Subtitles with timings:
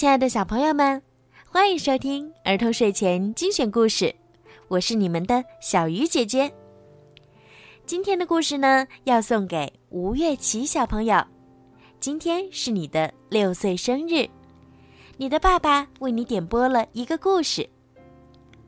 [0.00, 1.02] 亲爱的小朋友们，
[1.46, 4.16] 欢迎收听儿童睡前精选故事，
[4.68, 6.50] 我是你们的小鱼姐姐。
[7.84, 11.22] 今天的故事呢，要送给吴月琪小朋友。
[12.00, 14.26] 今天是你的六岁生日，
[15.18, 17.68] 你的爸爸为你点播了一个故事。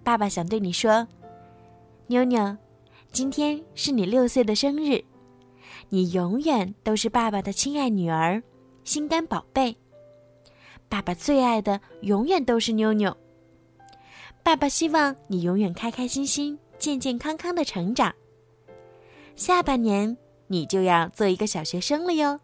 [0.05, 1.09] 爸爸想对你说，
[2.09, 2.55] 妞妞，
[3.11, 5.03] 今天是你六岁的生日，
[5.89, 8.42] 你永远都是爸爸的亲爱女儿，
[8.84, 9.74] 心肝宝贝。
[10.92, 13.16] 爸爸最爱的永远都是妞妞。
[14.42, 18.14] 爸爸希望你永远开开心心、健健康康的成长。
[19.34, 20.14] 下半年
[20.48, 22.38] 你就要做一个小学生了哟。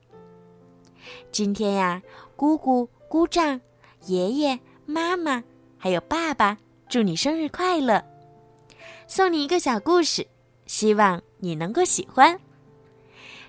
[1.31, 2.01] 今天呀，
[2.37, 3.61] 姑姑、姑丈、
[4.07, 5.45] 爷爷、妈妈
[5.77, 6.57] 还有爸爸。
[6.89, 8.03] 祝你生日快乐！
[9.07, 10.27] 送你一个小故事，
[10.65, 12.41] 希望你能够喜欢。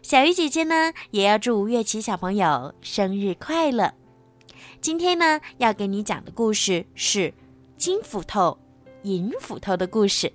[0.02, 3.94] 小鱼姐姐呢，也要祝吴月琪小朋友生日快乐。
[4.82, 7.34] 今天呢，要给你讲的故事是
[7.78, 8.58] 金斧头、
[9.04, 10.32] 银斧头的故事。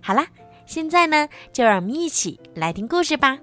[0.00, 0.26] 好啦，
[0.64, 3.38] 现在呢，就让我们一起来听故事吧。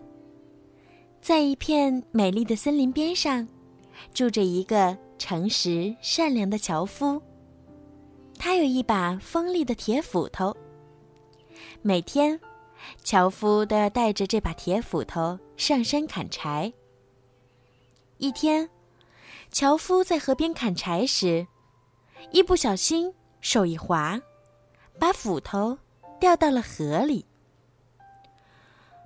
[1.22, 3.48] 在一片美丽的森林边上，
[4.12, 7.22] 住着一个诚实善良的樵夫。
[8.40, 10.56] 他有一把锋利的铁斧头。
[11.84, 12.40] 每天，
[13.04, 16.74] 樵夫都要带着这把铁斧头上山砍柴。
[18.18, 18.68] 一天，
[19.52, 21.46] 樵夫在河边砍柴时，
[22.32, 24.20] 一不小心手一滑，
[24.98, 25.78] 把斧头
[26.20, 27.26] 掉到了河里。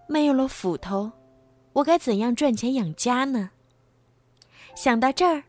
[0.08, 1.12] 没有了斧头，
[1.74, 3.50] 我该怎样赚钱养家呢？
[4.76, 5.44] 想到这儿，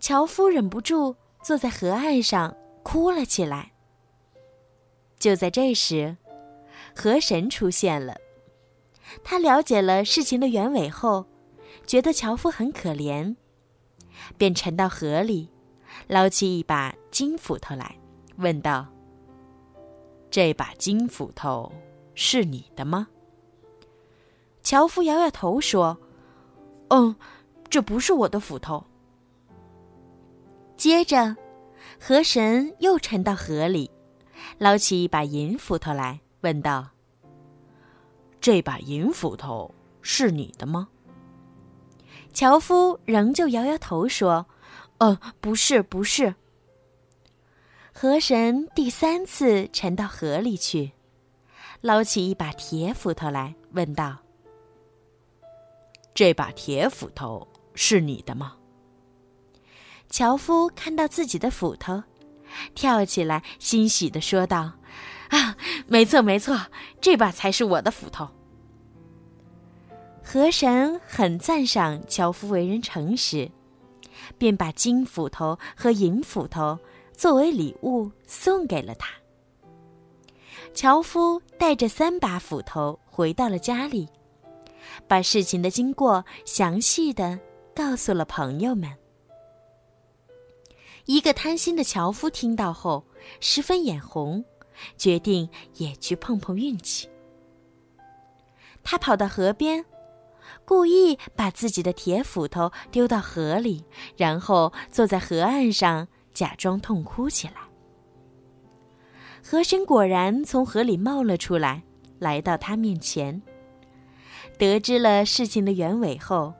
[0.00, 2.56] 樵夫忍不住坐在河岸上。
[2.84, 3.72] 哭了起来。
[5.18, 6.18] 就在这时，
[6.94, 8.14] 河神出现了。
[9.24, 11.24] 他了解了事情的原委后，
[11.86, 13.36] 觉得樵夫很可怜，
[14.36, 15.48] 便沉到河里，
[16.06, 17.96] 捞起一把金斧头来，
[18.36, 18.86] 问道
[20.30, 21.72] ：“这把金斧头
[22.14, 23.08] 是你的吗？”
[24.62, 25.98] 樵夫摇摇头说
[26.88, 27.14] ：“嗯，
[27.68, 28.84] 这不是我的斧头。”
[30.76, 31.36] 接着。
[32.00, 33.90] 河神又沉到河里，
[34.58, 36.88] 捞起一把银斧头来，问道
[38.40, 39.72] ：“这把银斧头
[40.02, 40.88] 是你的吗？”
[42.34, 44.46] 樵夫仍旧摇摇头说
[44.98, 46.34] ：“呃，不是，不是。”
[47.94, 50.90] 河神第三次沉到河里去，
[51.80, 54.18] 捞起一把铁斧头来，问道
[56.12, 58.56] ：“这把铁斧头是你的吗？”
[60.10, 62.02] 樵夫看到自己的斧头，
[62.74, 64.72] 跳起来，欣喜地说道
[65.30, 65.56] ：“啊，
[65.86, 66.66] 没错，没错，
[67.00, 68.28] 这把才是我的斧头。”
[70.26, 73.48] 河神很赞赏樵夫为人诚实，
[74.38, 76.78] 便把金斧头和银斧头
[77.12, 79.10] 作为礼物送给了他。
[80.72, 84.08] 樵夫带着三把斧头回到了家里，
[85.06, 87.38] 把事情的经过详细的
[87.76, 88.90] 告诉了朋友们。
[91.04, 93.04] 一个贪心的樵夫听到后，
[93.40, 94.42] 十分眼红，
[94.96, 97.08] 决定也去碰碰运气。
[98.82, 99.84] 他跑到河边，
[100.64, 103.84] 故意把自己的铁斧头丢到河里，
[104.16, 107.54] 然后坐在河岸上假装痛哭起来。
[109.42, 111.82] 河神果然从河里冒了出来，
[112.18, 113.42] 来到他面前。
[114.58, 116.54] 得知了事情的原委后，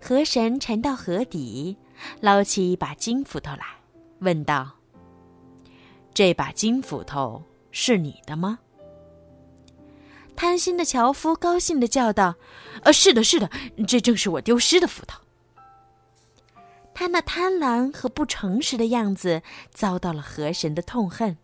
[0.00, 1.76] 河神沉到河底。
[2.20, 3.64] 捞起一把金斧头来，
[4.18, 4.70] 问道
[6.12, 8.58] ：“这把金斧头是你的吗？”
[10.36, 12.36] 贪心的樵夫高兴的叫道
[12.84, 13.50] ：“呃，是的，是的，
[13.88, 15.20] 这正是我丢失的斧头。”
[16.94, 21.36] 他那贪婪和不诚实的样子遭到了河神的痛恨。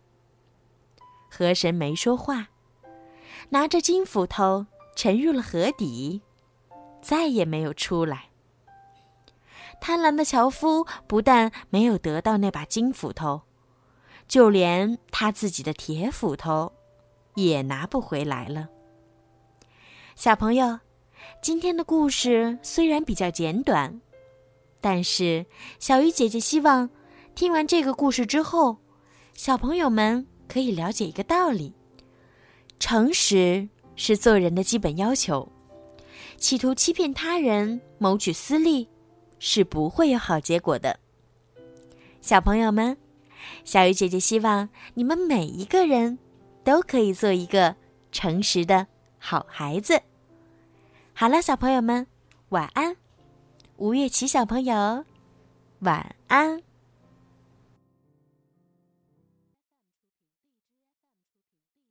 [1.29, 2.47] 河神没说话，
[3.49, 4.65] 拿着金斧头
[4.95, 6.21] 沉入了河底，
[7.01, 8.29] 再也没有出来。
[9.81, 13.41] 贪婪的樵夫不但没有得到那把金斧头，
[14.27, 16.73] 就连他自己的铁斧头
[17.35, 18.69] 也拿不回来了。
[20.15, 20.79] 小朋友，
[21.41, 23.99] 今天的故事虽然比较简短，
[24.79, 25.45] 但是
[25.79, 26.89] 小鱼姐姐希望
[27.33, 28.77] 听完这个故事之后，
[29.33, 31.73] 小朋友们可以了解一个道理：
[32.79, 35.51] 诚实是做人的基本要求，
[36.37, 38.89] 企图欺骗他人、谋取私利。
[39.45, 40.97] 是不会有好结果的，
[42.21, 42.95] 小朋友们，
[43.65, 46.17] 小鱼姐姐希望你们每一个人
[46.63, 47.75] 都可以做一个
[48.09, 48.87] 诚实的
[49.25, 50.01] 好孩子。
[51.13, 52.05] 好了，小朋友们，
[52.49, 52.97] 晚安，
[53.77, 55.05] 吴月琪小朋友，
[55.79, 56.61] 晚安。